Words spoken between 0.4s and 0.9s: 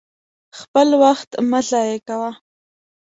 خپل